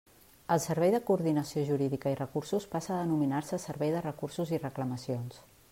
El 0.53 0.61
Servei 0.61 0.93
de 0.95 1.01
Coordinació 1.09 1.65
Jurídica 1.67 2.13
i 2.15 2.17
Recursos 2.21 2.67
passa 2.75 2.93
a 2.95 2.99
denominar-se 3.05 3.61
Servei 3.69 3.95
de 3.99 4.05
Recursos 4.09 4.57
i 4.57 4.65
Reclamacions. 4.67 5.43